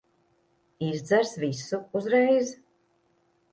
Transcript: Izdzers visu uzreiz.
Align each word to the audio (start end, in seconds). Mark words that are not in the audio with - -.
Izdzers 0.87 1.35
visu 1.45 1.81
uzreiz. 2.01 2.57